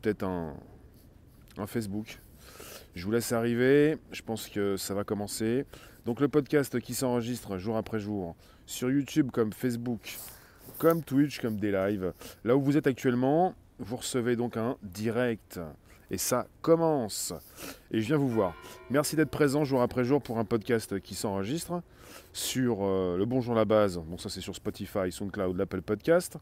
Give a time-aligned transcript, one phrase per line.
[0.00, 0.54] peut-être un,
[1.66, 2.20] Facebook.
[2.94, 5.66] Je vous laisse arriver, je pense que ça va commencer.
[6.06, 8.34] Donc le podcast qui s'enregistre jour après jour
[8.64, 10.16] sur YouTube comme Facebook,
[10.78, 12.14] comme Twitch, comme des lives.
[12.44, 15.60] Là où vous êtes actuellement, vous recevez donc un direct.
[16.10, 17.32] Et ça commence.
[17.92, 18.54] Et je viens vous voir.
[18.88, 21.82] Merci d'être présent jour après jour pour un podcast qui s'enregistre
[22.32, 23.98] sur euh, le Bonjour la base.
[23.98, 26.36] Bon, ça c'est sur Spotify, SoundCloud, l'Apple Podcast.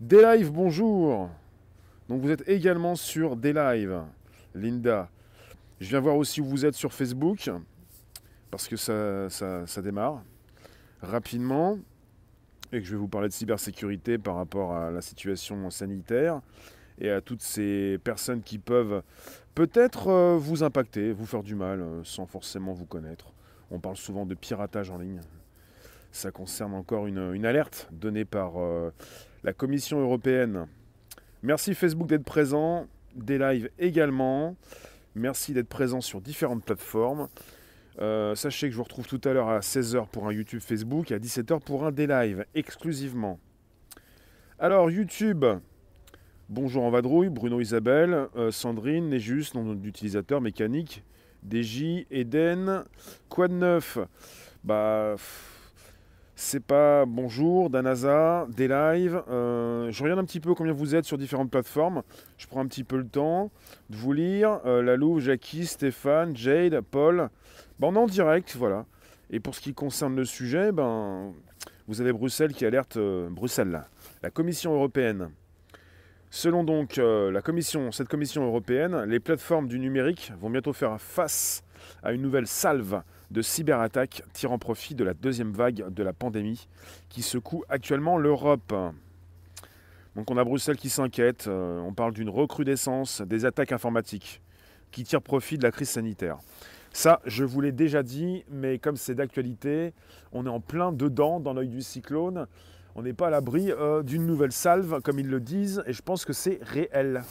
[0.00, 1.28] Des lives, bonjour.
[2.08, 4.02] Donc vous êtes également sur des lives.
[4.54, 5.10] Linda.
[5.80, 7.50] Je viens voir aussi où vous êtes sur Facebook.
[8.50, 10.22] Parce que ça, démarre
[11.02, 11.78] rapidement.
[12.72, 16.42] Et que je vais vous parler de cybersécurité par rapport à la situation sanitaire
[17.00, 19.02] et à toutes ces personnes qui peuvent
[19.54, 23.32] peut-être euh, vous impacter, vous faire du mal euh, sans forcément vous connaître.
[23.70, 25.20] On parle souvent de piratage en ligne.
[26.12, 28.90] Ça concerne encore une, alerte donnée par euh,
[29.44, 30.66] la Commission européenne.
[31.42, 34.56] Merci Facebook d'être présent, des lives également.
[35.14, 37.28] Merci d'être présent sur différentes plateformes.
[38.34, 41.14] sachez que je vous retrouve tout à l'heure à 16h pour un YouTube Facebook et
[41.14, 43.38] à 17h pour un des lives exclusivement.
[44.58, 45.44] Alors YouTube,
[46.50, 51.04] Bonjour en vadrouille, Bruno Isabelle, euh, Sandrine, Néjus, nom d'utilisateur mécanique,
[51.46, 52.84] DJ, Eden,
[53.28, 53.98] quoi de neuf?
[54.64, 55.16] Bah,
[56.40, 59.20] c'est pas bonjour, Danaza, des lives.
[59.28, 62.02] Euh, je regarde un petit peu combien vous êtes sur différentes plateformes.
[62.36, 63.50] Je prends un petit peu le temps
[63.90, 64.60] de vous lire.
[64.64, 67.28] Euh, Lalou, Jackie, Stéphane, Jade, Paul.
[67.80, 68.86] Bah, on est en direct, voilà.
[69.30, 71.32] Et pour ce qui concerne le sujet, ben,
[71.88, 72.98] vous avez Bruxelles qui alerte
[73.30, 73.82] Bruxelles,
[74.22, 75.30] la Commission européenne
[76.30, 81.00] Selon donc euh, la commission, cette commission européenne, les plateformes du numérique vont bientôt faire
[81.00, 81.64] face
[82.02, 83.00] à une nouvelle salve
[83.30, 86.68] de cyberattaques tirant profit de la deuxième vague de la pandémie
[87.08, 88.74] qui secoue actuellement l'Europe.
[90.16, 94.40] Donc on a Bruxelles qui s'inquiète, euh, on parle d'une recrudescence des attaques informatiques
[94.90, 96.38] qui tirent profit de la crise sanitaire.
[96.92, 99.92] Ça, je vous l'ai déjà dit, mais comme c'est d'actualité,
[100.32, 102.46] on est en plein dedans dans l'œil du cyclone
[102.98, 106.02] on n'est pas à l'abri euh, d'une nouvelle salve, comme ils le disent, et je
[106.02, 107.22] pense que c'est réel.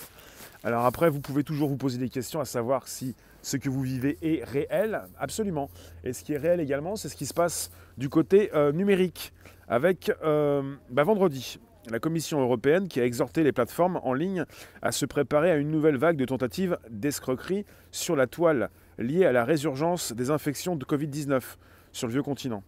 [0.63, 3.81] Alors après, vous pouvez toujours vous poser des questions à savoir si ce que vous
[3.81, 5.69] vivez est réel, absolument.
[6.03, 9.33] Et ce qui est réel également, c'est ce qui se passe du côté euh, numérique,
[9.67, 11.59] avec euh, bah, vendredi.
[11.89, 14.43] La Commission européenne qui a exhorté les plateformes en ligne
[14.81, 19.31] à se préparer à une nouvelle vague de tentatives d'escroquerie sur la toile liée à
[19.31, 21.41] la résurgence des infections de Covid-19
[21.93, 22.61] sur le vieux continent.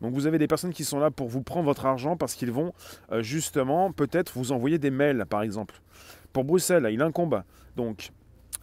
[0.00, 2.52] Donc vous avez des personnes qui sont là pour vous prendre votre argent parce qu'ils
[2.52, 2.72] vont
[3.10, 5.80] euh, justement peut-être vous envoyer des mails par exemple.
[6.32, 7.42] Pour Bruxelles, il incombe
[7.74, 8.10] donc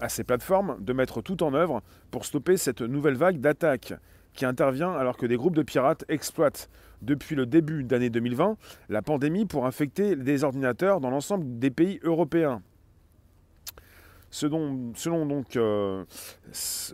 [0.02, 3.94] à ces plateformes de mettre tout en œuvre pour stopper cette nouvelle vague d'attaques
[4.34, 6.70] qui intervient alors que des groupes de pirates exploitent
[7.02, 8.58] depuis le début d'année 2020
[8.90, 12.62] la pandémie pour infecter des ordinateurs dans l'ensemble des pays européens.
[14.30, 14.94] Selon,
[15.58, 16.06] euh,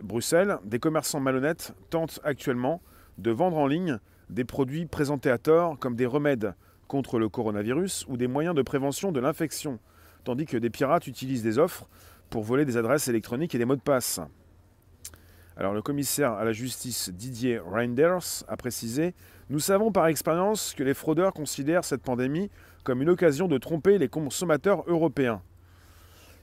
[0.02, 2.82] Bruxelles, des commerçants malhonnêtes tentent actuellement
[3.16, 3.98] de vendre en ligne
[4.28, 6.54] des produits présentés à tort comme des remèdes
[6.88, 9.78] contre le coronavirus ou des moyens de prévention de l'infection,
[10.24, 11.88] tandis que des pirates utilisent des offres
[12.30, 14.20] pour voler des adresses électroniques et des mots de passe.
[15.56, 19.14] Alors le commissaire à la justice Didier Reinders a précisé
[19.50, 22.50] Nous savons par expérience que les fraudeurs considèrent cette pandémie
[22.84, 25.42] comme une occasion de tromper les consommateurs européens.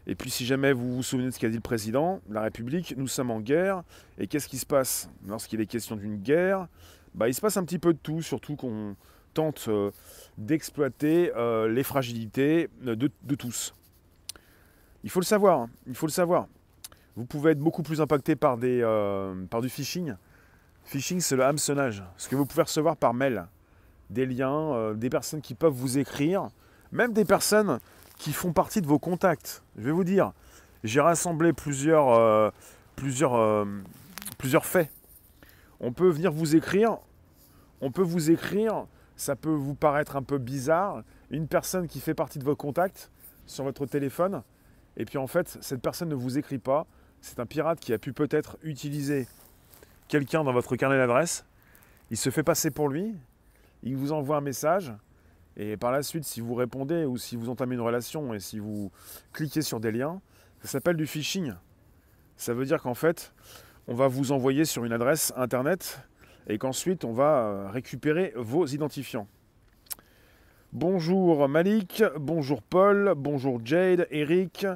[0.08, 2.94] Et puis si jamais vous vous souvenez de ce qu'a dit le président, la République,
[2.98, 3.84] nous sommes en guerre.
[4.20, 6.68] Et qu'est-ce qui se passe lorsqu'il est question d'une guerre?
[7.16, 8.96] Bah, il se passe un petit peu de tout, surtout qu'on
[9.34, 9.92] tente euh,
[10.38, 13.74] d'exploiter euh, les fragilités de, tous.
[15.06, 15.70] Il faut le savoir, hein.
[15.88, 16.48] il faut le savoir.
[17.16, 20.16] Vous pouvez être beaucoup plus impacté euh, par du phishing.
[20.84, 22.04] Phishing, c'est le hameçonnage.
[22.18, 23.46] Ce que vous pouvez recevoir par mail.
[24.10, 26.50] Des liens, des personnes qui peuvent vous écrire,
[26.92, 27.80] même des personnes
[28.18, 29.64] qui font partie de vos contacts.
[29.78, 30.34] Je vais vous dire,
[30.84, 32.52] j'ai rassemblé plusieurs,
[32.96, 33.66] plusieurs,
[34.38, 34.92] plusieurs faits
[35.80, 36.98] on peut venir vous écrire,
[37.82, 42.14] on peut vous écrire, ça peut vous paraître un peu bizarre, une personne qui fait
[42.14, 43.12] partie de vos contacts
[43.46, 44.42] sur votre téléphone,
[44.98, 46.86] et puis en fait, cette personne ne vous écrit pas,
[47.22, 49.28] c'est un pirate qui a pu peut-être utiliser
[50.08, 51.46] quelqu'un dans votre carnet d'adresse,
[52.12, 53.16] il se fait passer pour lui,
[53.84, 54.94] il vous envoie un message,
[55.58, 58.60] et par la suite, si vous répondez ou si vous entamez une relation et si
[58.60, 58.92] vous
[59.32, 60.22] cliquez sur des liens,
[60.62, 61.54] ça s'appelle du phishing.
[62.36, 63.34] Ça veut dire qu'en fait,
[63.88, 66.02] on va vous envoyer sur une adresse internet
[66.48, 69.28] et qu'ensuite on va euh, récupérer vos identifiants.
[70.78, 74.68] Bonjour Malik, bonjour Paul, bonjour Jade, Eric.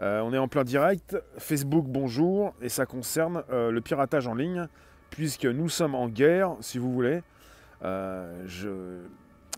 [0.00, 1.18] Euh, on est en plein direct.
[1.36, 2.54] Facebook, bonjour.
[2.62, 4.68] Et ça concerne euh, le piratage en ligne,
[5.10, 7.20] puisque nous sommes en guerre, si vous voulez.
[7.82, 9.02] je...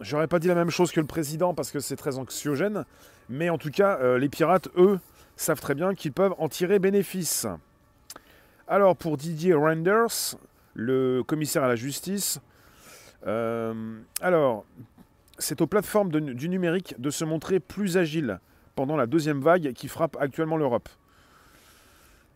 [0.01, 2.85] j'aurais pas dit la même chose que le président parce que c'est très anxiogène,
[3.29, 4.99] mais en tout cas, euh, les pirates, eux,
[5.37, 7.47] savent très bien qu'ils peuvent en tirer bénéfice.
[8.67, 10.35] Alors, pour Didier Renders,
[10.75, 12.41] le commissaire à la justice,
[13.27, 14.65] euh, alors,
[15.41, 18.39] c'est aux plateformes du numérique de se montrer plus agiles
[18.77, 20.89] pendant la deuxième vague qui frappe actuellement l'Europe.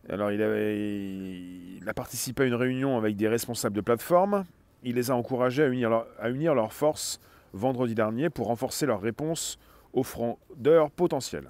[0.09, 4.43] Alors, il, a participé à une réunion avec des responsables de plateformes.
[4.83, 5.67] Il les a encouragés à
[6.29, 7.19] unir, leurs forces
[7.53, 9.57] vendredi dernier pour renforcer leur réponse
[9.93, 11.49] aux fraudeurs potentiels.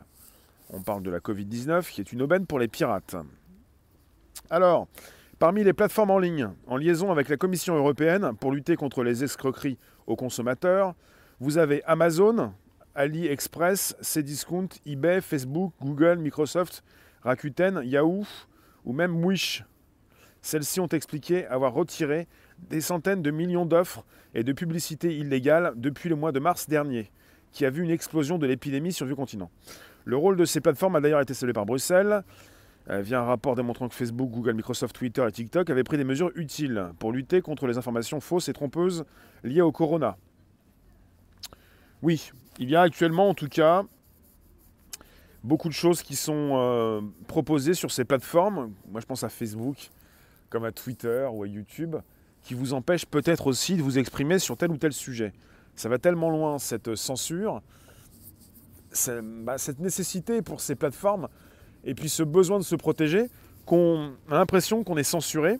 [0.69, 3.15] On parle de la Covid-19 qui est une aubaine pour les pirates.
[4.49, 4.87] Alors,
[5.39, 9.23] parmi les plateformes en ligne, en liaison avec la Commission européenne pour lutter contre les
[9.23, 10.93] escroqueries aux consommateurs,
[11.39, 12.53] vous avez Amazon,
[12.95, 16.83] AliExpress, Cdiscount, eBay, Facebook, Google, Microsoft,
[17.23, 18.25] Rakuten, Yahoo
[18.85, 19.63] ou même Wish.
[20.41, 22.27] Celles-ci ont expliqué avoir retiré
[22.69, 27.11] des centaines de millions d'offres et de publicités illégales depuis le mois de mars dernier,
[27.51, 29.49] qui a vu une explosion de l'épidémie sur le continent.
[30.05, 32.23] Le rôle de ces plateformes a d'ailleurs été salué par Bruxelles,
[32.91, 36.03] euh, via un rapport démontrant que Facebook, Google, Microsoft, Twitter et TikTok avaient pris des
[36.03, 39.03] mesures utiles pour lutter contre les informations fausses et trompeuses
[39.43, 40.15] liées au corona.
[42.01, 43.83] Oui, il y a actuellement en tout cas
[45.43, 48.73] beaucoup de choses qui sont euh, proposées sur ces plateformes.
[48.89, 49.91] Moi je pense à Facebook,
[50.49, 51.95] comme à Twitter ou à YouTube,
[52.41, 55.33] qui vous empêchent peut-être aussi de vous exprimer sur tel ou tel sujet.
[55.75, 57.61] Ça va tellement loin cette censure,
[59.43, 61.27] bah, cette nécessité pour ces plateformes
[61.83, 63.29] et puis ce besoin de se protéger
[63.65, 65.59] qu'on a l'impression qu'on est censuré.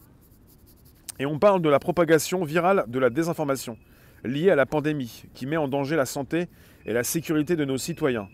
[1.17, 3.77] Et on parle de la propagation virale de la désinformation
[4.25, 6.47] liée à la pandémie qui met en danger la santé
[6.85, 8.27] et la sécurité de nos citoyens.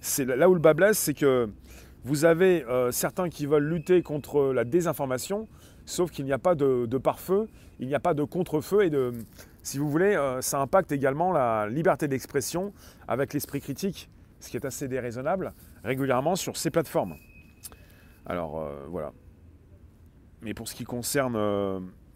[0.00, 1.48] C'est là où le bas blesse, c'est que
[2.04, 5.48] vous avez euh, certains qui veulent lutter contre la désinformation,
[5.84, 7.48] sauf qu'il n'y a pas de, pare-feu,
[7.80, 9.12] il n'y a pas de contre-feu et de,
[9.62, 12.72] si vous voulez, euh, ça impacte également la liberté d'expression
[13.08, 14.08] avec l'esprit critique,
[14.40, 15.52] ce qui est assez déraisonnable
[15.84, 17.16] régulièrement sur ces plateformes.
[18.26, 19.12] Alors euh, voilà.
[20.42, 21.36] Mais pour ce qui concerne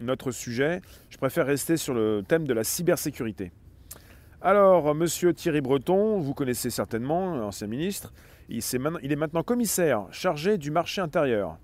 [0.02, 3.52] notre sujet, je préfère rester sur le thème de la cybersécurité.
[4.40, 8.12] Alors, monsieur Thierry Breton, vous connaissez certainement, ancien ministre,
[8.48, 8.60] il,
[9.12, 11.58] est maintenant commissaire chargé du marché intérieur.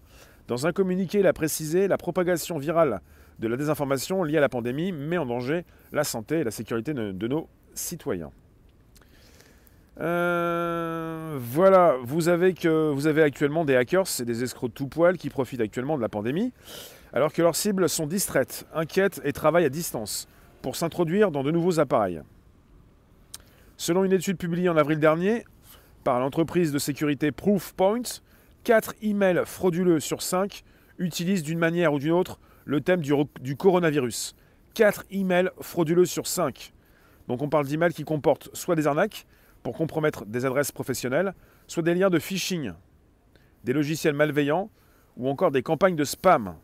[0.47, 3.01] Dans un communiqué, il a précisé la propagation virale
[3.39, 6.95] de la désinformation liée à la pandémie met en danger la santé et la sécurité
[6.95, 8.31] de, nos citoyens.
[10.01, 12.55] Euh, voilà, vous avez,
[13.23, 16.53] actuellement des hackers, c'est des escrocs de tout poil qui profitent actuellement de la pandémie,
[17.13, 20.29] alors que leurs cibles sont distraites, inquiètes et travaillent à distance
[20.63, 22.21] pour s'introduire dans de nouveaux appareils.
[23.77, 25.45] Selon une étude publiée en avril dernier
[26.05, 28.03] par l'entreprise de sécurité Proofpoint,
[28.65, 30.65] 4 emails frauduleux sur 5
[30.99, 34.35] utilisent d'une manière ou d'une autre le thème du, coronavirus.
[34.75, 36.73] 4 emails frauduleux sur 5.
[37.29, 39.27] Donc on parle d'emails qui comportent soit des arnaques
[39.63, 41.35] pour compromettre des adresses professionnelles,
[41.67, 42.73] soit des liens de phishing,
[43.65, 44.71] des logiciels malveillants
[45.17, 46.55] ou encore des campagnes de spam.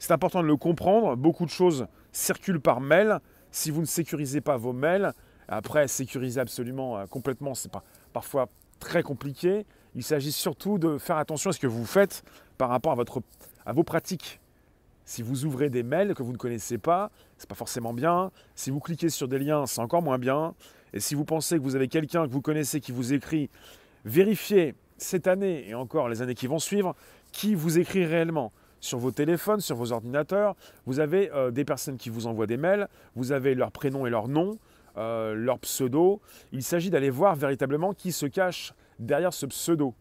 [0.00, 3.20] C'est important de le comprendre, beaucoup de choses circulent par mail.
[3.50, 5.12] Si vous ne sécurisez pas vos mails,
[5.46, 8.48] après sécuriser absolument euh, complètement, c'est pas parfois
[8.78, 9.66] très compliqué.
[9.94, 12.24] Il s'agit surtout de faire attention à ce que vous faites
[12.56, 13.20] par rapport à, votre,
[13.66, 14.40] à vos pratiques.
[15.04, 18.30] Si vous ouvrez des mails que vous ne connaissez pas, c'est pas forcément bien.
[18.54, 20.54] Si vous cliquez sur des liens, c'est encore moins bien.
[20.94, 23.50] Et si vous pensez que vous avez quelqu'un que vous connaissez qui vous écrit,
[24.06, 26.96] vérifiez cette année et encore les années qui vont suivre
[27.32, 30.56] qui vous écrit réellement sur vos téléphones, sur vos ordinateurs.
[30.86, 34.10] Vous avez euh, des personnes qui vous envoient des mails, vous avez leur prénom et
[34.10, 34.58] leur nom,
[34.96, 36.20] euh, leur pseudo.
[36.52, 39.94] Il s'agit d'aller voir véritablement qui se cache derrière ce pseudo.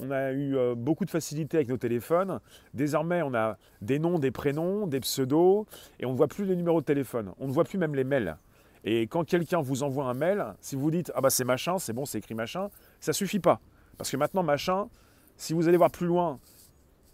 [0.00, 2.40] On a eu euh, beaucoup de facilité avec nos téléphones.
[2.72, 5.66] Désormais, on a des noms, des prénoms, des pseudos,
[6.00, 7.32] et on ne voit plus les numéros de téléphone.
[7.38, 8.36] On ne voit plus même les mails.
[8.84, 11.92] Et quand quelqu'un vous envoie un mail, si vous dites ah bah c'est machin, c'est
[11.92, 12.68] bon, c'est écrit machin,
[13.00, 13.60] ça suffit pas.
[13.96, 14.88] Parce que maintenant machin,
[15.36, 16.38] si vous allez voir plus loin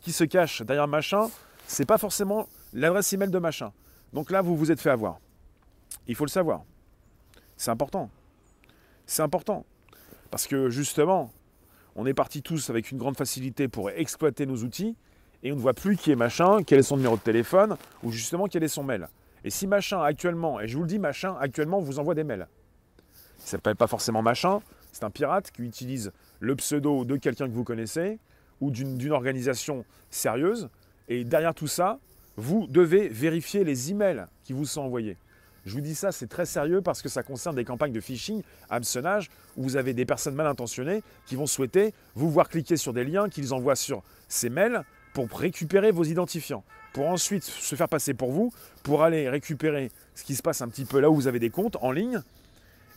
[0.00, 1.28] qui se cache derrière machin,
[1.66, 3.72] c'est pas forcément l'adresse email de machin.
[4.12, 5.18] Donc là, vous vous êtes fait avoir.
[6.06, 6.62] Il faut le savoir.
[7.56, 8.10] C'est important.
[9.06, 9.64] C'est important.
[10.30, 11.32] Parce que justement,
[11.96, 14.96] on est partis tous avec une grande facilité pour exploiter nos outils
[15.42, 18.12] et on ne voit plus qui est machin, quel est son numéro de téléphone ou
[18.12, 19.08] justement quel est son mail.
[19.44, 22.46] Et si machin actuellement, et je vous le dis, machin actuellement vous envoie des mails.
[23.38, 24.60] Il ne s'appelle pas forcément machin,
[24.92, 28.18] c'est un pirate qui utilise le pseudo de quelqu'un que vous connaissez
[28.60, 30.68] ou d'une organisation sérieuse.
[31.08, 31.98] Et derrière tout ça,
[32.36, 35.16] vous devez vérifier les emails qui vous sont envoyés.
[35.66, 38.42] Je vous dis ça, c'est très sérieux parce que ça concerne des campagnes de phishing,
[38.70, 42.92] hameçonnage, où vous avez des personnes mal intentionnées qui vont souhaiter vous voir cliquer sur
[42.92, 47.88] des liens qu'ils envoient sur ces mails pour récupérer vos identifiants, pour ensuite se faire
[47.88, 48.52] passer pour vous,
[48.82, 51.50] pour aller récupérer ce qui se passe un petit peu là où vous avez des
[51.50, 52.22] comptes en ligne,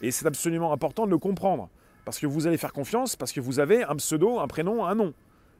[0.02, 1.70] Et c'est absolument important de le comprendre.
[2.06, 4.96] Parce que vous allez faire confiance, parce que vous avez un pseudo, un prénom, un
[4.96, 5.14] nom.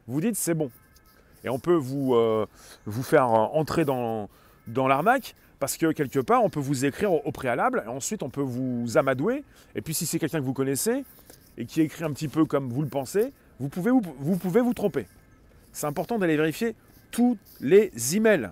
[0.08, 0.70] Vous dites c'est bon.
[1.44, 2.46] Et on peut vous, euh,
[2.86, 4.30] vous faire entrer dans,
[4.68, 8.30] dans l'arnaque, parce que quelque part, on peut vous écrire au, préalable, et ensuite on
[8.30, 9.44] peut vous amadouer.
[9.76, 11.04] Et puis si c'est quelqu'un que vous connaissez,
[11.58, 14.74] et qui écrit un petit peu comme vous le pensez, vous pouvez vous, pouvez vous
[14.74, 15.06] tromper.
[15.72, 16.76] C'est important d'aller vérifier
[17.12, 18.50] tous les emails.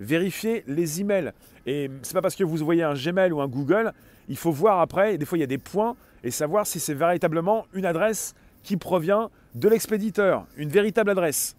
[0.00, 1.32] Vérifiez les emails.
[1.66, 3.92] Et c'est pas parce que vous voyez un Gmail ou un Google,
[4.28, 6.94] il faut voir après, des fois il y a des points, et savoir si c'est
[6.94, 11.56] véritablement une adresse qui provient de l'expéditeur, une véritable adresse.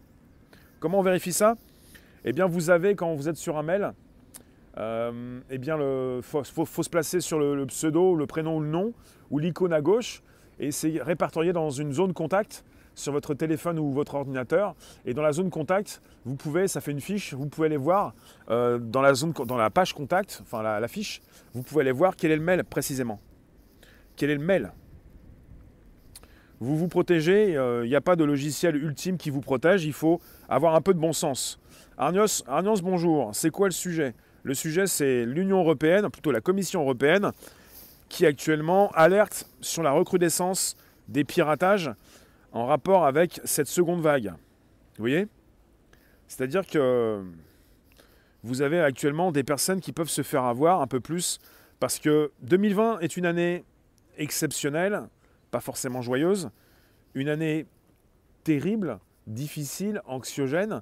[0.80, 1.56] Comment on vérifie ça?
[2.24, 3.94] Eh bien, vous avez, quand vous êtes sur un mail,
[4.78, 8.94] euh, eh bien, il faut, se placer sur le, pseudo, le prénom ou le nom,
[9.30, 10.22] ou l'icône à gauche,
[10.60, 14.76] et c'est répertorié dans une zone contact sur votre téléphone ou votre ordinateur.
[15.06, 18.14] Et dans la zone contact, vous pouvez, ça fait une fiche, vous pouvez aller voir
[18.50, 21.22] euh, dans, la zone, dans la page contact, enfin la, fiche,
[21.54, 23.20] vous pouvez aller voir quel est le mail précisément.
[24.16, 24.72] Quel est le mail?
[26.62, 29.94] Vous vous protégez, il euh, n'y a pas de logiciel ultime qui vous protège, il
[29.94, 31.60] faut avoir un peu de bon sens.
[31.98, 34.13] Arnios, Arnios bonjour, c'est quoi le sujet?
[34.44, 37.32] Le sujet, c'est l'Union européenne, plutôt la Commission européenne,
[38.10, 40.75] qui actuellement alerte sur la recrudescence
[41.08, 41.89] des piratages
[42.51, 44.27] en rapport avec cette seconde vague.
[44.27, 45.27] Vous voyez?
[46.27, 47.24] C'est-à-dire que
[48.44, 51.39] vous avez actuellement des personnes qui peuvent se faire avoir un peu plus
[51.80, 53.63] parce que 2020 est une année
[54.20, 55.08] exceptionnelle,
[55.51, 56.50] pas forcément joyeuse,
[57.13, 57.65] une année
[58.43, 60.81] terrible, difficile, anxiogène.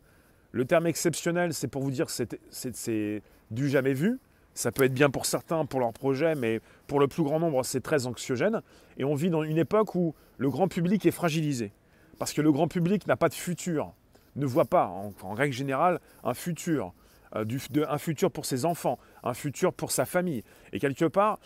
[0.52, 2.12] Le terme exceptionnel, c'est pour vous dire que
[2.52, 4.20] c'est du jamais vu.
[4.54, 7.64] Ça peut être bien pour certains, pour leur projet, mais pour le plus grand nombre,
[7.64, 8.62] c'est très anxiogène.
[8.98, 11.72] Et on vit dans une époque où le grand public est fragilisé.
[12.18, 13.94] Parce que le grand public n'a pas de futur,
[14.36, 16.94] ne voit pas, en, règle générale, un futur.
[17.36, 17.46] Euh,
[17.88, 20.44] un futur pour ses enfants, un futur pour sa famille.
[20.74, 21.40] Et quelque part,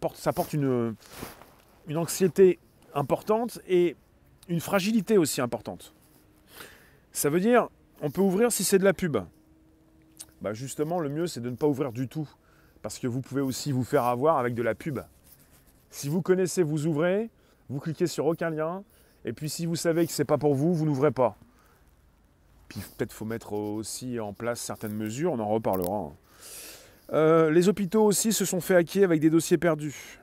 [0.00, 0.96] porte, ça porte une,
[1.86, 2.58] une anxiété
[2.94, 3.96] importante et
[4.48, 5.94] une fragilité aussi importante.
[7.12, 7.68] Ça veut dire,
[8.00, 9.18] on peut ouvrir si c'est de la pub.
[10.40, 12.28] Bah justement, le mieux, c'est de ne pas ouvrir du tout.
[12.82, 15.00] Parce que vous pouvez aussi vous faire avoir avec de la pub.
[15.90, 17.30] Si vous connaissez, vous ouvrez,
[17.68, 18.84] vous cliquez sur aucun lien,
[19.24, 21.36] et puis si vous savez que ce n'est pas pour vous, vous n'ouvrez pas.
[22.68, 25.96] Puis peut-être faut mettre aussi en place certaines mesures, on en reparlera.
[25.96, 26.12] Hein.
[27.12, 30.19] Euh, les hôpitaux aussi se sont fait hacker avec des dossiers perdus.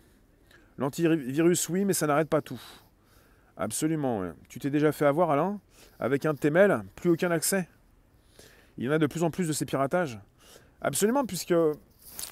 [0.77, 2.61] L'antivirus, oui, mais ça n'arrête pas tout.
[3.57, 4.31] Absolument.
[4.49, 5.59] Tu t'es déjà fait avoir, Alain?
[5.99, 7.67] Avec un de tes mails, plus aucun accès?
[8.77, 10.19] Il y en a de plus en plus de ces piratages.
[10.81, 11.55] Absolument, puisque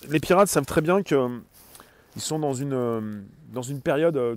[0.10, 1.42] les pirates savent très bien qu'ils
[2.18, 4.36] sont dans une, euh, période euh,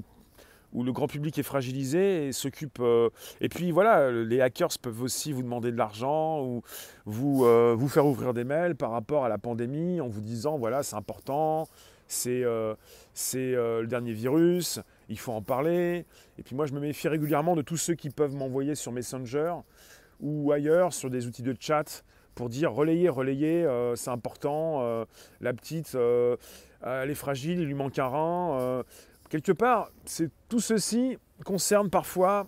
[0.72, 2.78] où le grand public est fragilisé et s'occupe.
[2.80, 3.10] Euh,
[3.42, 6.62] et puis voilà, les hackers peuvent aussi vous demander de l'argent ou
[7.04, 10.96] vous faire ouvrir des mails par rapport à la pandémie en vous disant voilà, c'est
[10.96, 11.68] important,
[12.08, 16.04] c'est le dernier virus, il faut en parler.
[16.38, 19.54] Et puis moi, je me méfie régulièrement de tous ceux qui peuvent m'envoyer sur Messenger
[20.20, 22.04] ou ailleurs sur des outils de chat
[22.38, 25.04] pour dire relayer, relayer, euh, c'est important, euh,
[25.40, 26.36] la petite, euh,
[26.82, 28.84] elle est fragile, il lui manque un rein.
[29.28, 29.90] quelque part,
[30.48, 32.46] tout ceci concerne parfois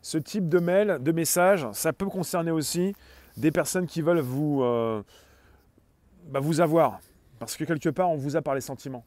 [0.00, 1.66] ce type de mail, de message.
[1.72, 2.94] Ça peut concerner aussi
[3.36, 4.60] des personnes qui veulent vous,
[6.30, 6.98] bah, vous avoir.
[7.40, 9.04] Parce que quelque part, on vous a par les sentiments.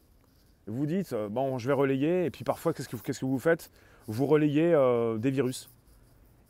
[0.66, 3.70] Vous dites, bon, je vais relayer, et puis parfois, qu'est-ce que, vous faites?
[4.06, 4.76] Vous relayez
[5.18, 5.70] des virus.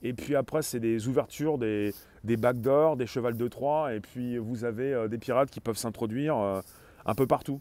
[0.05, 4.64] Et puis après, c'est des ouvertures, des, backdoors, des chevals de Troie, et puis vous
[4.64, 6.61] avez euh, des pirates qui peuvent s'introduire euh,
[7.07, 7.59] un peu partout.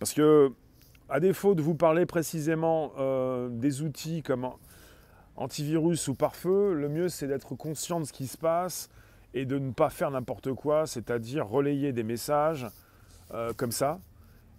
[0.00, 0.52] Parce que,
[1.08, 4.50] à défaut de vous parler précisément euh, des outils comme
[5.36, 8.88] antivirus ou pare-feu, le mieux c'est d'être conscient de ce qui se passe
[9.34, 12.66] et de ne pas faire n'importe quoi, c'est-à-dire relayer des messages
[13.56, 14.00] comme ça,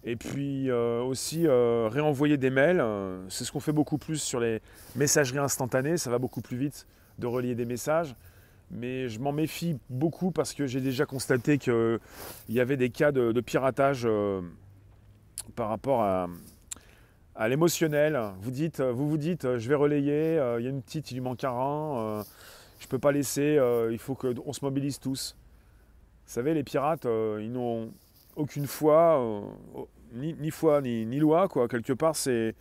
[0.04, 2.80] et puis euh, aussi euh, réenvoyer des mails.
[2.80, 4.62] Euh, c'est ce qu'on fait beaucoup plus sur les
[4.96, 5.98] messageries instantanées.
[5.98, 6.88] Ça va beaucoup plus vite
[7.20, 8.16] de relier des messages.
[8.72, 12.00] Mais je m'en méfie beaucoup parce que j'ai déjà constaté qu'il
[12.50, 14.08] y avait des cas de, piratage
[15.58, 16.30] par rapport à,
[17.50, 18.18] l'émotionnel.
[18.40, 18.51] Vous,
[18.94, 21.50] vous vous dites, je vais relayer, il y a une petite, il lui manque un
[21.50, 22.24] rein,
[22.82, 23.58] je ne peux pas laisser,
[23.92, 25.38] il faut qu'on se mobilise tous.
[26.26, 27.92] Vous savez, les pirates, ils n'ont
[28.36, 29.42] aucune foi, euh,
[30.14, 31.68] ni, foi ni, loi, quoi.
[31.68, 32.56] Quelque part, c'est.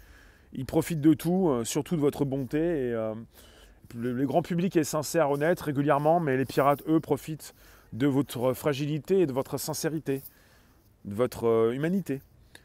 [0.53, 2.59] Ils profitent de tout, euh, surtout de votre bonté.
[2.59, 3.15] Euh,
[3.95, 7.55] le, grand public est sincère, honnête, régulièrement, mais les pirates, eux, profitent
[7.93, 10.23] de votre fragilité et de votre sincérité,
[11.05, 12.21] de votre humanité.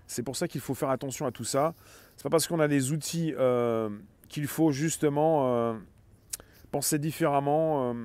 [0.07, 1.73] C'est pour ça qu'il faut faire attention à tout ça.
[2.15, 3.33] C'est pas parce qu'on a des outils
[4.29, 5.75] qu'il faut justement
[6.75, 7.95] penser différemment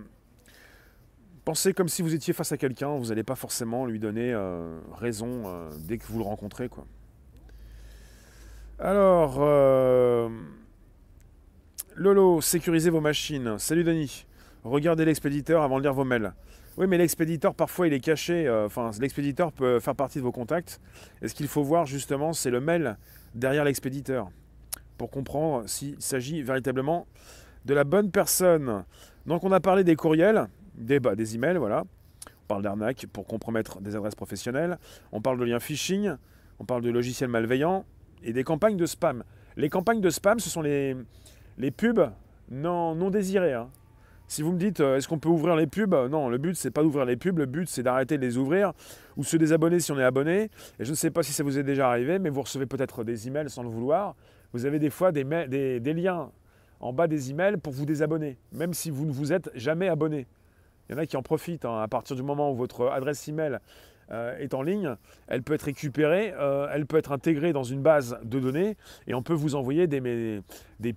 [1.44, 4.78] pensez comme si vous étiez face à quelqu'un, vous n'allez pas forcément lui donner euh,
[4.92, 6.70] raison euh, dès que vous le rencontrez.
[8.78, 10.28] Alors, euh,
[11.96, 13.58] Lolo, sécurisez vos machines.
[13.58, 14.26] Salut Denis.
[14.62, 16.32] Regardez l'expéditeur avant de lire vos mails.
[16.76, 18.48] Oui, mais l'expéditeur, parfois, il est caché.
[18.48, 20.80] Enfin, l'expéditeur peut faire partie de vos contacts.
[21.20, 22.96] Et ce qu'il faut voir, justement, c'est le mail
[23.34, 24.30] derrière l'expéditeur.
[24.96, 27.06] Pour comprendre s'il s'agit véritablement
[27.64, 28.84] de la bonne personne.
[29.26, 31.84] Donc, on a parlé des courriels des, bah, emails, voilà.
[32.26, 34.78] On parle d'arnaque pour compromettre des adresses professionnelles.
[35.12, 36.12] On parle de liens phishing.
[36.58, 37.84] On parle de logiciels malveillants
[38.22, 39.24] et des campagnes de spam.
[39.56, 40.96] Les campagnes de spam, ce sont les,
[41.58, 42.10] les pubs
[42.50, 43.54] non, non désirées.
[43.54, 43.70] Hein.
[44.26, 45.94] Si vous me dites, euh, est-ce qu'on peut ouvrir les pubs?
[46.10, 48.72] Non, le but, c'est pas d'ouvrir les pubs, le but, c'est d'arrêter de les ouvrir
[49.16, 50.50] ou se désabonner si on est abonné.
[50.78, 53.04] Et je ne sais pas si ça vous est déjà arrivé, mais vous recevez peut-être
[53.04, 54.14] des emails sans le vouloir.
[54.52, 56.30] Vous avez des fois des liens
[56.80, 60.26] en bas des emails pour vous désabonner, même si vous ne vous êtes jamais abonné.
[60.88, 61.64] Il y en a qui en profitent.
[61.64, 61.80] Hein.
[61.80, 63.58] À partir du moment où votre adresse email
[64.10, 64.96] euh, est en ligne,
[65.28, 69.14] elle peut être récupérée, euh, elle peut être intégrée dans une base de données et
[69.14, 70.42] on peut vous envoyer des,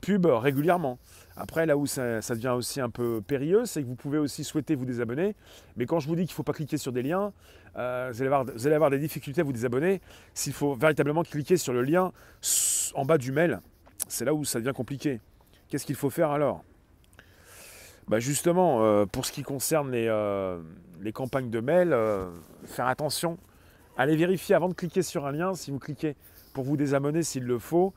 [0.02, 0.98] pubs régulièrement.
[1.38, 4.74] Après, là où ça, devient aussi un peu périlleux, c'est que vous pouvez aussi souhaiter
[4.74, 5.36] vous désabonner.
[5.78, 7.34] Mais quand je vous dis qu'il ne faut pas cliquer sur des liens,
[7.78, 10.02] euh, vous, avoir, vous, allez avoir, des difficultés à vous désabonner.
[10.34, 12.12] S'il faut véritablement cliquer sur le lien
[12.96, 13.60] en bas du mail,
[14.08, 15.20] c'est là où ça devient compliqué.
[15.74, 16.64] Qu'est-ce qu'il faut faire alors?
[18.08, 20.62] Bah justement, euh, pour ce qui concerne les, euh,
[21.02, 22.30] les campagnes de mail, euh,
[22.66, 23.40] faire attention.
[23.98, 26.16] Allez vérifier avant de cliquer sur un lien, si vous cliquez
[26.54, 27.92] pour vous désabonner s'il le faut,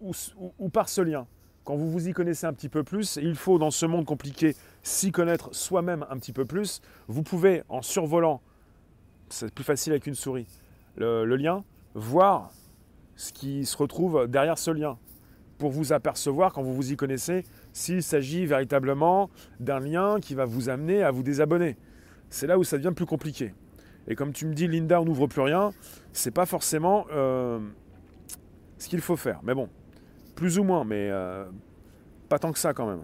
[0.00, 1.26] ou, par ce lien.
[1.64, 4.56] Quand vous vous y connaissez un petit peu plus, il faut dans ce monde compliqué
[4.82, 6.80] s'y connaître soi-même un petit peu plus.
[7.08, 8.40] Vous pouvez, en survolant,
[9.28, 10.46] c'est plus facile avec une souris,
[10.96, 12.52] le lien, voir
[13.16, 14.96] ce qui se retrouve derrière ce lien
[15.60, 20.46] pour vous apercevoir, quand vous vous y connaissez, s'il s'agit véritablement d'un lien qui va
[20.46, 21.76] vous amener à vous désabonner.
[22.30, 23.54] C'est là où ça devient plus compliqué.
[24.08, 25.72] Et comme tu me dis, Linda, on n'ouvre plus rien,
[26.12, 27.60] c'est pas forcément euh,
[28.78, 29.40] ce qu'il faut faire.
[29.44, 29.68] Mais bon,
[30.34, 31.44] plus ou moins, mais euh,
[32.30, 33.02] pas tant que ça quand même.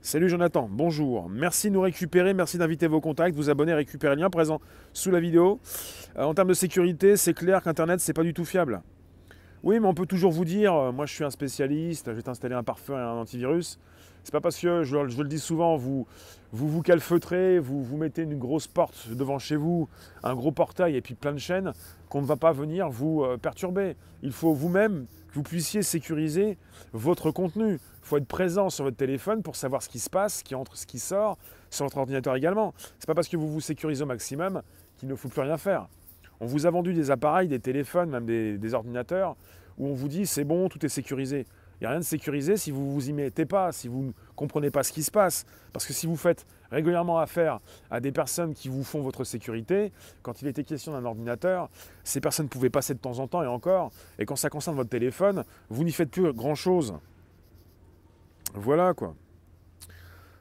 [0.00, 1.28] Salut Jonathan, bonjour.
[1.28, 4.60] Merci de nous récupérer, merci d'inviter vos contacts, vous abonner, récupérer le lien présent
[4.92, 5.60] sous la vidéo.
[6.16, 8.82] Euh, en termes de sécurité, c'est clair qu'Internet, c'est pas du tout fiable.
[9.64, 12.54] Oui, mais on peut toujours vous dire, euh, moi je suis un spécialiste, je vais
[12.54, 13.78] un pare-feu et un antivirus.
[14.22, 16.06] C'est pas parce que, je, le dis souvent, vous,
[16.52, 19.88] vous vous calfeutrez, vous, vous mettez une grosse porte devant chez vous,
[20.22, 21.72] un gros portail et puis plein de chaînes,
[22.08, 23.96] qu'on ne va pas venir vous euh, perturber.
[24.22, 26.56] Il faut vous-même que vous puissiez sécuriser
[26.92, 27.74] votre contenu.
[27.74, 30.54] Il faut être présent sur votre téléphone pour savoir ce qui se passe, ce qui
[30.54, 31.36] entre, ce qui sort,
[31.70, 32.74] sur votre ordinateur également.
[32.98, 34.62] C'est pas parce que vous vous sécurisez au maximum
[34.98, 35.88] qu'il ne faut plus rien faire.
[36.40, 39.36] On vous a vendu des appareils, des téléphones, même des, ordinateurs,
[39.76, 41.46] où on vous dit c'est bon, tout est sécurisé.
[41.80, 44.02] Il n'y a rien de sécurisé si vous ne vous y mettez pas, si vous
[44.02, 45.46] ne comprenez pas ce qui se passe.
[45.72, 49.92] Parce que si vous faites régulièrement affaire à des personnes qui vous font votre sécurité,
[50.22, 51.70] quand il était question d'un ordinateur,
[52.02, 53.92] ces personnes pouvaient passer de temps en temps et encore.
[54.18, 56.94] Et quand ça concerne votre téléphone, vous n'y faites plus grand-chose.
[58.54, 59.14] Voilà quoi.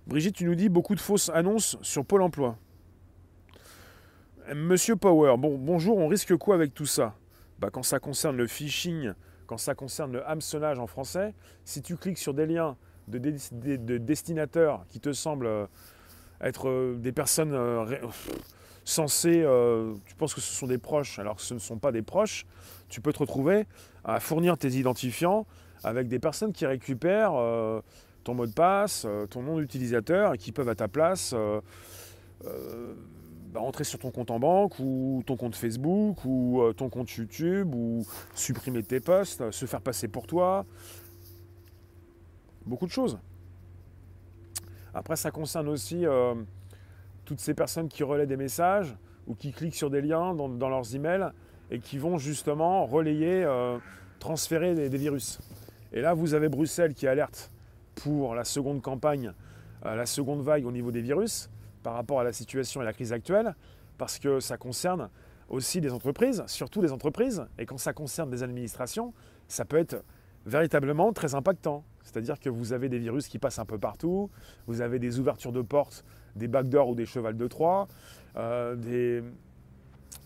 [0.08, 2.58] Brigitte, tu nous dis beaucoup de fausses annonces sur Pôle Emploi.
[4.56, 7.16] Monsieur Power, bon, bonjour, on risque quoi avec tout ça?
[7.60, 9.12] Bah, Quand ça concerne le phishing,
[9.46, 11.34] quand ça concerne le hameçonnage en français,
[11.66, 12.78] si tu cliques sur des liens
[13.10, 13.18] de,
[13.98, 15.66] destinateurs qui te semblent euh,
[16.40, 17.98] être euh, des personnes euh,
[18.86, 19.46] censées,
[20.06, 22.46] tu penses que ce sont des proches alors que ce ne sont pas des proches,
[22.88, 23.66] tu peux te retrouver
[24.06, 25.46] à fournir tes identifiants
[25.84, 27.34] avec des personnes qui récupèrent
[28.24, 31.36] ton mot de passe, ton nom d'utilisateur et qui peuvent à ta place
[33.58, 37.12] bah, rentrer sur ton compte en banque ou ton compte Facebook ou euh, ton compte
[37.12, 40.66] YouTube ou supprimer tes posts, se faire passer pour toi.
[42.68, 43.18] Beaucoup de choses.
[44.94, 46.36] Après, ça concerne aussi euh,
[47.26, 50.96] toutes ces personnes qui relaient des messages ou qui cliquent sur des liens dans, leurs
[50.96, 51.32] emails
[51.72, 53.80] et qui vont justement relayer, euh,
[54.20, 55.40] transférer des, virus.
[55.94, 57.52] Et là, vous avez Bruxelles qui alerte
[57.96, 59.34] pour la seconde campagne,
[59.84, 61.50] la seconde vague au niveau des virus
[61.84, 63.56] par rapport à la situation et la crise actuelle,
[63.98, 65.10] parce que ça concerne
[65.50, 69.14] aussi des entreprises, surtout des entreprises, et quand ça concerne des administrations,
[69.48, 70.04] ça peut être
[70.46, 71.84] véritablement très impactant.
[72.04, 74.30] C'est-à-dire que vous avez des virus qui passent un peu partout,
[74.66, 76.04] vous avez des ouvertures de portes,
[76.36, 77.88] des backdoors ou des chevals de Troie,
[78.38, 79.22] euh.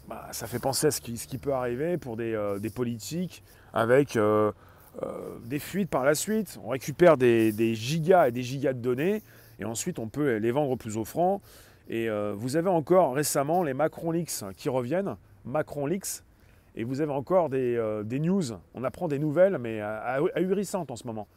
[0.08, 4.52] Bah, ça fait penser à ce qui, peut arriver pour des, euh, politiques avec euh,
[5.46, 6.60] des fuites par la suite.
[6.66, 9.22] On récupère des gigas et des gigas de données
[9.62, 11.42] et ensuite on peut les vendre plus offrant.
[11.88, 16.24] Et euh, vous avez encore récemment les Macron Leaks qui reviennent, Macron Leaks,
[16.76, 18.44] et vous avez encore des, euh, news,
[18.74, 21.28] on apprend des nouvelles, mais ahurissantes en ce moment.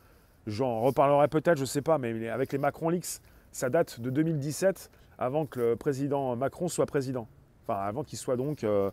[0.46, 4.10] J'en reparlerai peut-être, je ne sais pas, mais avec les Macron Leaks, ça date de
[4.10, 7.28] 2017, avant que le président Macron soit président.
[7.66, 8.90] Enfin, avant qu'il soit donc euh,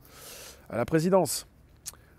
[0.70, 1.48] à la présidence.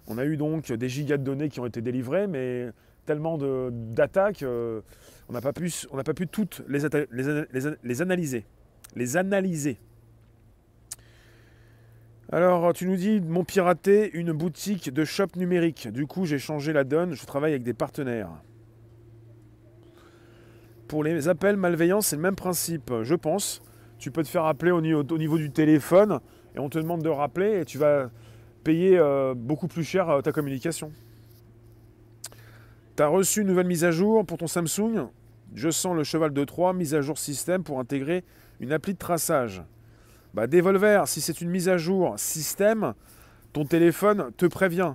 [0.06, 2.70] On a eu donc des gigas de données qui ont été délivrées, mais
[3.06, 4.80] tellement d'attaques, euh,
[5.28, 5.70] on n'a pas, pu,
[6.04, 6.84] pas pu toutes les,
[8.00, 8.44] analyser.
[8.96, 9.78] Les analyser.
[12.30, 15.88] Alors, tu nous dis, mon piraté, une boutique de shop numérique.
[15.88, 18.30] Du coup, j'ai changé la donne, je travaille avec des partenaires.
[20.88, 23.62] Pour les appels malveillants, c'est le même principe, je pense.
[23.98, 26.20] Tu peux te faire appeler au niveau, au niveau du téléphone
[26.54, 28.10] et on te demande de rappeler et tu vas
[28.64, 30.92] payer euh, beaucoup plus cher euh, ta communication.
[32.94, 35.08] Tu as reçu une nouvelle mise à jour pour ton Samsung?
[35.54, 38.22] Je sens le cheval de Troie, mise à jour système pour intégrer
[38.60, 39.62] une appli de traçage.
[40.34, 42.92] Bah, Devolver, si c'est une mise à jour système,
[43.54, 44.94] ton téléphone te prévient.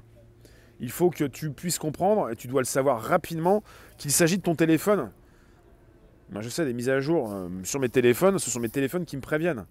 [0.80, 3.64] Il faut que tu puisses comprendre, et tu dois le savoir rapidement,
[3.98, 5.12] qu'il s'agit de ton téléphone.
[6.30, 9.06] Moi, je sais, des mises à jour euh, sur mes téléphones, ce sont mes téléphones
[9.06, 9.66] qui me préviennent.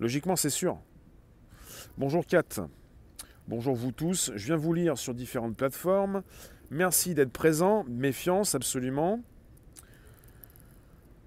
[0.00, 0.78] Logiquement, c'est sûr.
[1.98, 2.60] Bonjour Kat.
[3.46, 4.30] Bonjour vous tous.
[4.36, 6.22] Je viens vous lire sur différentes plateformes.
[6.70, 7.84] Merci d'être présent.
[7.88, 9.20] Méfiance, absolument.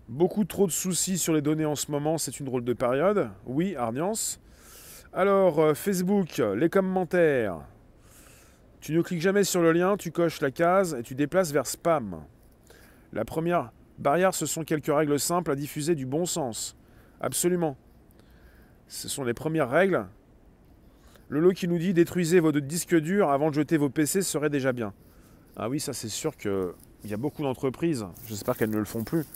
[0.07, 3.29] Beaucoup trop de soucis sur les données en ce moment, c'est une drôle de période.
[3.45, 4.39] Oui, Arniance.
[5.13, 7.59] Alors, euh, Facebook, les commentaires.
[8.81, 11.65] Tu ne cliques jamais sur le lien, tu coches la case et tu déplaces vers
[11.65, 12.23] spam.
[13.11, 16.75] La première barrière, ce sont quelques règles simples à diffuser du bon sens.
[17.19, 17.77] Absolument.
[18.87, 20.05] Ce sont les premières règles.
[21.29, 24.49] Le lot qui nous dit détruisez votre disque dur avant de jeter vos PC serait
[24.49, 24.93] déjà bien.
[25.63, 26.73] Ah oui, ça c'est sûr qu'il
[27.05, 29.27] y a beaucoup d'entreprises, j'espère qu'elles ne le font plus,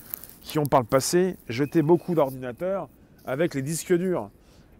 [0.41, 2.89] qui ont par le passé jeté beaucoup d'ordinateurs
[3.25, 4.31] avec les disques durs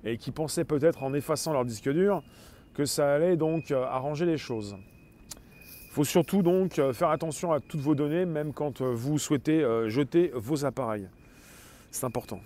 [0.03, 2.23] et qui pensaient peut-être en effaçant leur disque dur
[2.73, 4.75] que ça allait donc euh, arranger les choses.
[5.85, 9.19] Il faut surtout donc euh, faire attention à toutes vos données, même quand euh, vous
[9.19, 11.07] souhaitez jeter vos appareils.
[11.91, 12.39] C'est important.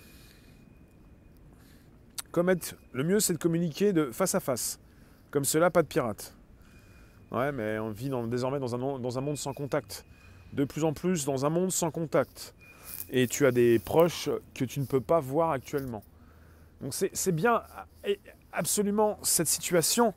[2.32, 2.54] Comme
[2.92, 4.78] le mieux, c'est de communiquer de face à face.
[5.32, 6.36] Comme cela, pas de pirates.
[7.32, 10.06] Ouais, mais on vit désormais dans un, monde sans contact.
[10.54, 12.56] De plus en plus dans un monde sans contact.
[13.12, 16.04] Et tu as des proches que tu ne peux pas voir actuellement.
[16.82, 17.62] Donc c'est bien
[18.52, 20.14] absolument cette situation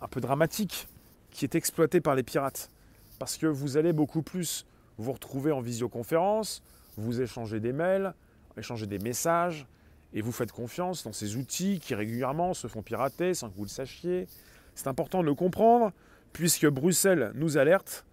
[0.00, 0.88] un peu dramatique
[1.30, 2.70] qui est exploitée par les pirates.
[3.18, 4.66] Parce que vous allez beaucoup plus
[4.98, 6.62] vous retrouver en visioconférence,
[6.96, 8.14] vous échanger des mails,
[8.56, 9.66] échanger des messages,
[10.12, 13.64] et vous faites confiance dans ces outils qui régulièrement se font pirater sans que vous
[13.64, 14.28] le sachiez.
[14.74, 15.92] C'est important de le comprendre,
[16.32, 18.04] puisque Bruxelles nous alerte.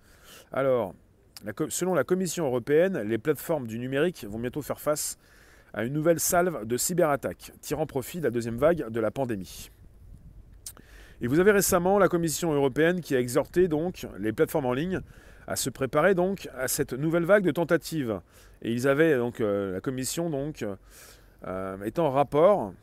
[0.52, 0.94] Alors,
[1.70, 5.18] selon la Commission européenne, les plateformes du numérique vont bientôt faire face
[5.74, 9.72] à une nouvelle salve de cyberattaques, tirant profit de la deuxième vague de la pandémie.
[11.22, 15.02] Et vous avez récemment la Commission européenne qui a exhorté donc les plateformes en ligne
[15.48, 18.20] à se préparer donc à cette nouvelle vague de tentatives.
[18.62, 20.66] Et ils avaient donc euh, la Commission donc
[21.48, 22.74] euh, est en rapport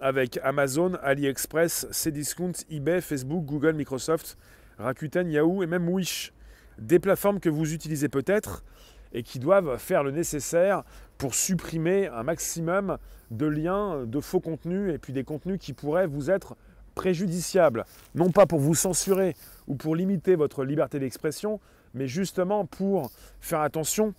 [0.00, 4.36] avec Amazon, AliExpress, Cdiscount, eBay, Facebook, Google, Microsoft,
[4.78, 6.32] Rakuten, Yahoo et même Wish.
[6.78, 8.64] Des plateformes que vous utilisez peut-être
[9.12, 10.84] et qui doivent faire le nécessaire
[11.18, 12.98] pour supprimer un maximum
[13.30, 16.56] de liens, de faux contenus et puis des contenus qui pourraient vous être
[16.94, 17.84] préjudiciables.
[18.14, 19.36] Non pas pour vous censurer
[19.66, 21.60] ou pour limiter votre liberté d'expression,
[21.94, 23.10] mais justement pour
[23.40, 24.14] faire attention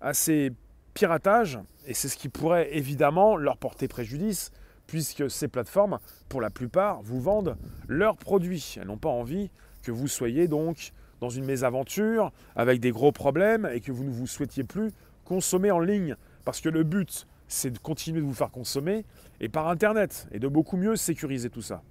[0.00, 0.52] à ces
[0.94, 4.52] piratages et c'est ce qui pourrait évidemment leur porter préjudice
[4.90, 8.74] puisque ces plateformes, pour la plupart, vous vendent leurs produits.
[8.76, 9.48] Elles n'ont pas envie
[9.84, 14.10] que vous soyez donc dans une mésaventure avec des gros problèmes et que vous ne
[14.10, 14.90] vous souhaitiez plus
[15.24, 16.16] consommer en ligne.
[16.44, 19.04] Parce que le but, c'est de continuer de vous faire consommer
[19.40, 21.84] et par Internet et de beaucoup mieux sécuriser tout ça.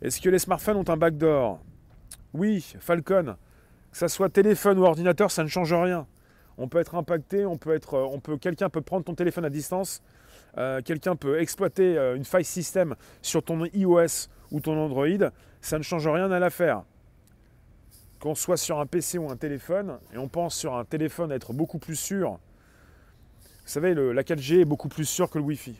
[0.00, 1.60] Est-ce que les smartphones ont un backdoor?
[2.32, 3.36] Oui, Falcon.
[3.92, 6.06] Que ça soit téléphone ou ordinateur, ça ne change rien.
[6.56, 9.50] On peut être impacté, on peut être, on peut, quelqu'un peut prendre ton téléphone à
[9.50, 10.00] distance
[10.58, 15.78] euh, quelqu'un peut exploiter euh, une faille système sur ton iOS ou ton Android, ça
[15.78, 16.82] ne change rien à l'affaire.
[18.18, 21.52] Qu'on soit sur un PC ou un téléphone, et on pense sur un téléphone être
[21.52, 22.32] beaucoup plus sûr.
[22.32, 25.76] Vous savez, la 4G est beaucoup plus sûr que le Wi-Fi.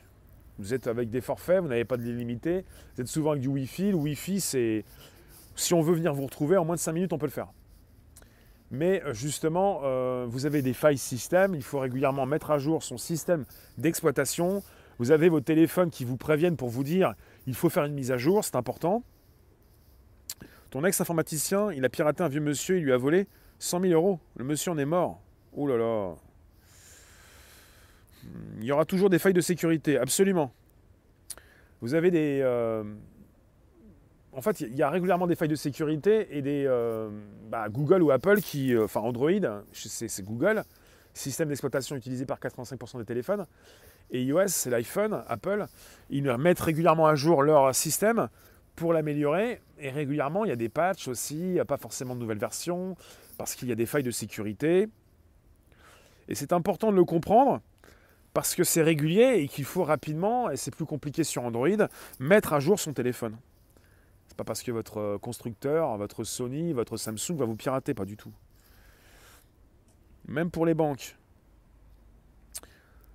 [0.59, 3.49] Vous êtes avec des forfaits, vous n'avez pas de limité, vous êtes souvent avec du
[3.49, 3.91] Wi-Fi.
[3.91, 4.85] Le Wi-Fi, c'est.
[5.57, 7.49] Si on veut venir vous retrouver, en moins de 5 minutes, on peut le faire.
[8.71, 12.83] Mais euh, justement, euh, vous avez des failles système, il faut régulièrement mettre à jour
[12.83, 13.45] son système
[13.79, 14.63] d'exploitation.
[14.99, 17.15] Vous avez vos téléphones qui vous préviennent pour vous dire
[17.47, 19.03] il faut faire une mise à jour, c'est important.
[20.71, 23.27] Ton ex-informaticien, il a piraté un vieux monsieur, il lui a volé
[23.59, 24.21] 100 000 euros.
[24.37, 25.21] Le monsieur en est mort.
[25.53, 26.15] Oh là là.
[28.59, 30.53] Il y aura toujours des failles de sécurité, absolument.
[31.81, 32.85] Vous avez des, euh,
[34.33, 37.11] en fait, il y a régulièrement des failles de sécurité et des euh,
[37.49, 39.31] bah, Google ou Apple qui, euh, enfin Android,
[39.73, 40.63] c'est Google,
[41.15, 43.47] système d'exploitation utilisé par 85% des téléphones.
[44.13, 45.67] Et iOS, c'est l'iPhone, Apple,
[46.11, 48.29] ils mettent régulièrement à jour leur système
[48.77, 49.61] pour l'améliorer.
[49.79, 52.39] Et régulièrement, il y a des patchs aussi, il n'y a pas forcément de nouvelles
[52.39, 52.97] versions,
[53.39, 54.89] parce qu'il y a des failles de sécurité.
[56.29, 57.61] Et c'est important de le comprendre,
[58.33, 61.89] parce que c'est régulier et qu'il faut rapidement, et c'est plus compliqué sur Android,
[62.19, 63.37] mettre à jour son téléphone.
[64.41, 68.33] Pas parce que votre constructeur, votre Sony, votre Samsung va vous pirater, pas du tout.
[70.29, 71.19] Même pour les banques.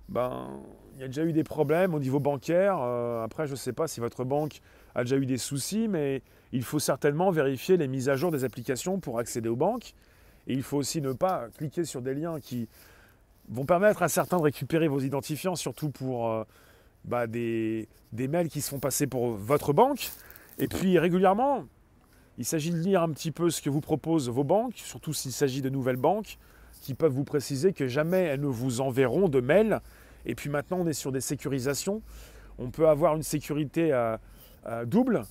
[0.08, 0.60] Ben,
[0.94, 2.78] il y a déjà eu des problèmes au niveau bancaire.
[2.80, 4.60] Euh, après, je ne sais pas si votre banque
[4.94, 8.44] a déjà eu des soucis, mais il faut certainement vérifier les mises à jour des
[8.44, 9.94] applications pour accéder aux banques.
[10.46, 12.68] Et il faut aussi ne pas cliquer sur des liens qui
[13.48, 16.44] vont permettre à certains de récupérer vos identifiants, surtout pour euh,
[17.02, 20.12] bah, des mails qui se font passer pour votre banque.
[20.58, 21.64] Et puis régulièrement,
[22.38, 25.32] il s'agit de lire un petit peu ce que vous proposent vos banques, surtout s'il
[25.32, 26.38] s'agit de nouvelles banques,
[26.80, 29.80] qui peuvent vous préciser que jamais elles ne vous enverront de mails.
[30.24, 32.02] Et puis maintenant, on est sur des sécurisations.
[32.58, 34.18] On peut avoir une sécurité à,
[34.86, 35.22] double.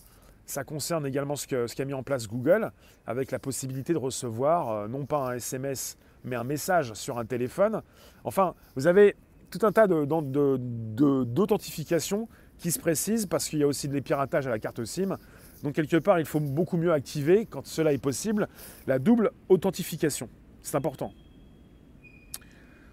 [0.45, 2.71] Ça concerne également ce qu'a ce mis en place Google,
[3.05, 7.25] avec la possibilité de recevoir euh, non pas un SMS, mais un message sur un
[7.25, 7.81] téléphone.
[8.23, 9.15] Enfin, vous avez
[9.49, 12.27] tout un tas d'authentification
[12.59, 15.17] qui se précise parce qu'il y a aussi des piratages à la carte SIM.
[15.63, 18.47] Donc quelque part, il faut beaucoup mieux activer, quand cela est possible,
[18.87, 20.29] la double authentification.
[20.61, 21.13] C'est important.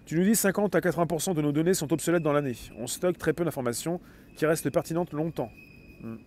[0.05, 2.55] Tu nous dis 50 à 80% de nos données sont obsolètes dans l'année.
[2.77, 4.01] On stocke très peu d'informations
[4.35, 5.49] qui restent pertinentes longtemps.
[6.01, 6.17] Hmm.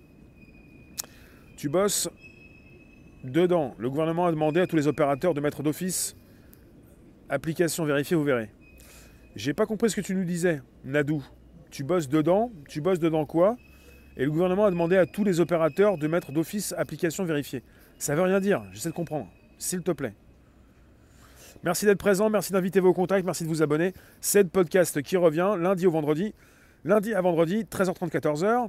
[1.56, 2.08] Tu bosses
[3.22, 3.74] dedans.
[3.78, 6.16] Le gouvernement a demandé à tous les opérateurs de mettre d'office
[7.28, 8.50] application vérifiée, vous verrez.
[9.34, 11.24] J'ai pas compris ce que tu nous disais, Nadou.
[11.70, 13.56] Tu bosses dedans, tu bosses dedans quoi
[14.16, 17.62] Et le gouvernement a demandé à tous les opérateurs de mettre d'office application vérifiée.
[17.98, 19.28] Ça veut rien dire, j'essaie de comprendre.
[19.58, 20.14] S'il te plaît.
[21.62, 23.94] Merci d'être présent, merci d'inviter vos contacts, merci de vous abonner.
[24.20, 26.34] C'est le podcast qui revient lundi au vendredi.
[26.84, 28.68] Lundi à vendredi, 13h30, 14h.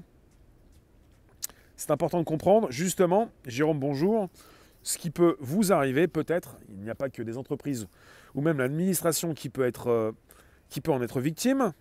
[1.76, 4.30] C'est important de comprendre, justement, Jérôme, bonjour,
[4.82, 7.88] ce qui peut vous arriver peut-être, il n'y a pas que des entreprises
[8.34, 10.12] ou même l'administration qui peut, être, euh,
[10.70, 11.74] qui peut en être victime.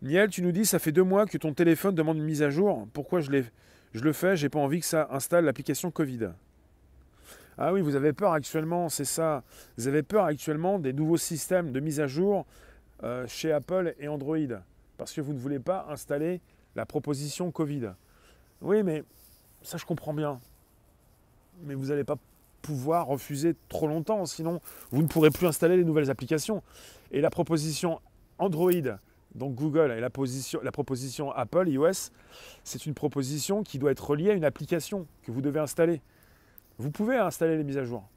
[0.00, 2.50] Niel, tu nous dis, ça fait deux mois que ton téléphone demande une mise à
[2.50, 2.86] jour.
[2.92, 4.36] Pourquoi je, le fais?
[4.36, 6.30] J'ai pas envie que ça installe l'application Covid.
[7.56, 9.42] Ah oui, vous avez peur actuellement, c'est ça.
[9.76, 12.46] Vous avez peur actuellement des nouveaux systèmes de mise à jour
[13.02, 14.36] euh, chez Apple et Android.
[14.96, 16.40] Parce que vous ne voulez pas installer
[16.76, 17.90] la proposition Covid.
[18.62, 19.02] Oui, mais
[19.62, 20.38] ça je comprends bien.
[21.64, 22.16] Mais vous n'allez pas
[22.62, 26.62] pouvoir refuser trop longtemps, sinon vous ne pourrez plus installer les nouvelles applications.
[27.10, 28.00] Et la proposition
[28.38, 28.70] Android,
[29.34, 32.10] donc Google, et la, position, la proposition Apple, iOS,
[32.64, 36.00] c'est une proposition qui doit être reliée à une application que vous devez installer.
[36.78, 38.08] Vous pouvez installer les mises à jour.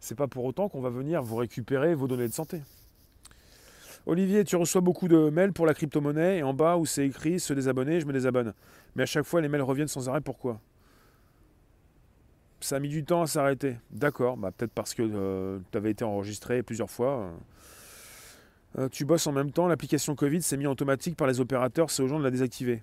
[0.00, 2.62] C'est pas pour autant qu'on va venir vous récupérer vos données de santé.
[4.06, 7.38] Olivier, tu reçois beaucoup de mails pour la crypto-monnaie et en bas où c'est écrit
[7.38, 8.54] se désabonner, je me désabonne.
[8.96, 10.20] Mais à chaque fois, les mails reviennent sans arrêt.
[10.20, 10.60] Pourquoi?
[12.60, 13.76] Ça a mis du temps à s'arrêter.
[13.90, 17.18] D'accord, bah, peut-être parce que euh, tu avais été enregistré plusieurs fois.
[17.18, 17.30] Euh,
[18.92, 22.08] tu bosses en même temps, l'application Covid s'est mise automatique par les opérateurs, c'est aux
[22.08, 22.82] gens de la désactiver.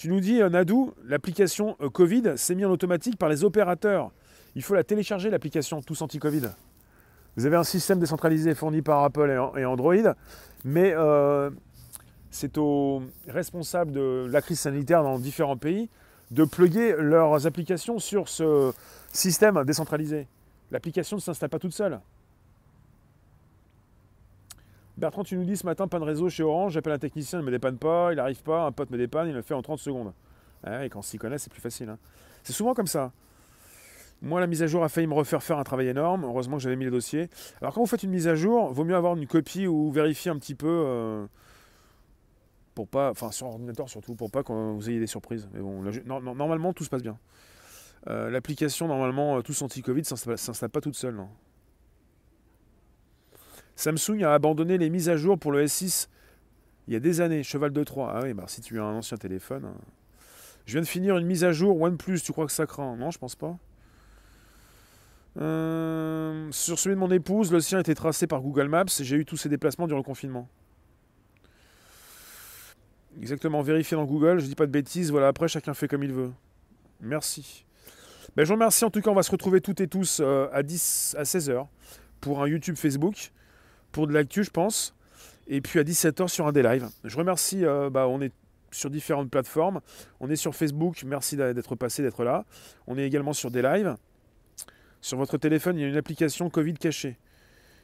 [0.00, 4.12] Tu nous dis, euh, Nadou, l'application euh, Covid s'est mise en automatique par les opérateurs.
[4.54, 6.48] Il faut la télécharger, l'application Tous Anti-Covid.
[7.36, 10.14] Vous avez un système décentralisé fourni par Apple et Android,
[10.64, 11.50] mais euh,
[12.30, 15.90] c'est aux responsables de la crise sanitaire dans différents pays
[16.30, 18.72] de plugger leurs applications sur ce
[19.12, 20.28] système décentralisé.
[20.70, 22.00] L'application ne s'installe pas toute seule.
[25.00, 27.42] Bertrand, tu nous dis ce matin, pas de réseau chez Orange, j'appelle un technicien, il
[27.42, 29.62] ne me dépanne pas, il n'arrive pas, un pote me dépanne, il le fait en
[29.62, 30.12] 30 secondes.
[30.66, 31.88] et quand on s'y connaît, c'est plus facile.
[31.88, 31.98] Hein.
[32.42, 33.10] C'est souvent comme ça.
[34.22, 36.24] Moi, la mise à jour a failli me refaire faire un travail énorme.
[36.24, 37.30] Heureusement que j'avais mis les dossiers.
[37.62, 40.30] Alors, quand vous faites une mise à jour, vaut mieux avoir une copie ou vérifier
[40.30, 40.68] un petit peu.
[40.68, 41.26] Euh,
[42.74, 43.10] pour pas.
[43.10, 45.48] Enfin, sur ordinateur surtout, pour pas que vous ayez des surprises.
[45.54, 45.82] Mais bon,
[46.34, 47.18] normalement, tout se passe bien.
[48.08, 51.14] Euh, l'application, normalement, euh, tous anti-Covid, s'installe pas toute seule.
[51.14, 51.28] Non.
[53.80, 56.08] Samsung a abandonné les mises à jour pour le S6
[56.86, 57.42] il y a des années.
[57.42, 58.12] Cheval de Troie.
[58.14, 59.64] Ah oui, bah, si tu as un ancien téléphone.
[59.64, 59.74] Hein.
[60.66, 62.20] Je viens de finir une mise à jour OnePlus.
[62.20, 62.96] Tu crois que ça craint?
[62.96, 63.56] Non, je pense pas.
[65.38, 69.24] Euh, sur celui de mon épouse, le sien était tracé par Google Maps j'ai eu
[69.24, 70.48] tous ses déplacements durant le confinement.
[73.20, 76.12] Exactement, vérifier dans Google, je dis pas de bêtises, voilà, après chacun fait comme il
[76.12, 76.32] veut.
[77.00, 77.64] Merci.
[78.34, 80.48] Ben, je vous remercie, en tout cas on va se retrouver toutes et tous euh,
[80.52, 81.66] à, 10, à 16h
[82.20, 83.30] pour un YouTube Facebook
[83.92, 84.94] pour de l'actu, je pense.
[85.46, 86.88] Et puis à 17h sur un des lives.
[87.04, 88.32] Je remercie, euh, bah, on est
[88.70, 89.80] sur différentes plateformes.
[90.20, 92.44] On est sur Facebook, merci d'être passé, d'être là.
[92.86, 93.96] On est également sur des lives.
[95.00, 97.18] Sur votre téléphone, il y a une application Covid cachée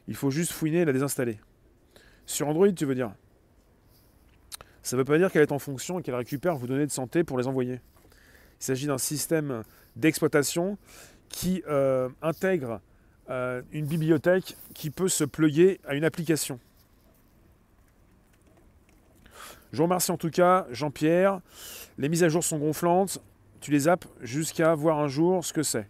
[0.07, 1.41] Il faut juste fouiner et la désinstaller.
[2.27, 3.15] Sur Android, tu veux dire?
[4.83, 6.93] Ça ne veut pas dire qu'elle est en fonction et qu'elle récupère vos données de
[6.93, 7.81] santé pour les envoyer.
[8.61, 9.63] Il s'agit d'un système
[9.97, 10.79] d'exploitation
[11.29, 12.81] qui euh, intègre
[13.31, 16.61] euh, une bibliothèque qui peut se plugger à une application.
[19.73, 21.41] Je vous remercie en tout cas, Jean-Pierre.
[21.99, 23.21] Les mises à jour sont gonflantes.
[23.61, 25.89] Tu les zappes jusqu'à voir un jour ce que c'est.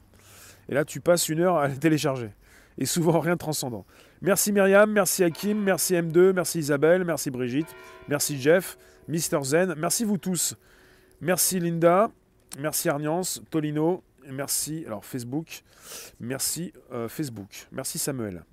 [0.69, 2.31] Et là, tu passes une heure à les télécharger.
[2.79, 3.85] Et souvent, rien de transcendant.
[4.23, 7.69] Merci Myriam, merci Hakim, merci M2, merci Isabelle, merci Brigitte,
[8.09, 10.57] merci Jeff, Mister Zen, merci vous tous.
[11.21, 12.11] Merci Linda,
[12.59, 15.63] merci Arniance, Tolino, merci alors Facebook,
[16.21, 18.45] merci euh, Facebook, merci Samuel.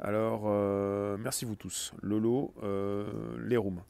[0.00, 1.92] Alors, euh, merci vous tous.
[2.02, 3.06] Lolo, euh,
[3.46, 3.82] les rooms.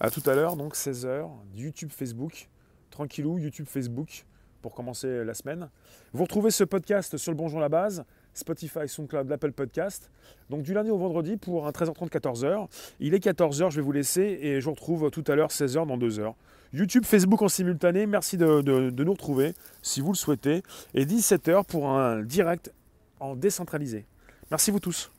[0.00, 2.48] À tout à l'heure, donc 16h, YouTube, Facebook.
[2.90, 4.24] Tranquillou, YouTube, Facebook,
[4.62, 5.68] pour commencer la semaine.
[6.12, 10.10] Vous retrouvez ce podcast sur le Bonjour la base, Spotify, SoundCloud, l'Apple Podcast.
[10.48, 12.68] Donc du lundi au vendredi pour un 13h30, 14h.
[13.00, 15.86] Il est 14h, je vais vous laisser et je vous retrouve tout à l'heure, 16h,
[15.86, 16.34] dans 2 heures.
[16.72, 20.62] YouTube, Facebook en simultané, merci de, de nous retrouver si vous le souhaitez.
[20.94, 22.72] Et 17h pour un direct
[23.20, 24.06] en décentralisé.
[24.50, 25.10] Merci vous tous.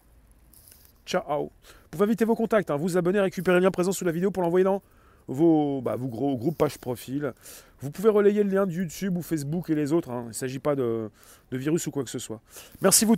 [1.05, 1.45] Ciao.
[1.45, 1.49] Vous
[1.89, 4.43] pouvez inviter vos contacts, hein, vous abonner, récupérer le lien présent sous la vidéo pour
[4.43, 4.81] l'envoyer dans
[5.27, 7.33] vos, bah, vos gros groupes page profil.
[7.81, 10.11] Vous pouvez relayer le lien de YouTube ou Facebook et les autres.
[10.11, 10.23] Hein.
[10.25, 11.09] Il ne s'agit pas de,
[11.51, 12.41] de virus ou quoi que ce soit.
[12.81, 13.17] Merci vous tous.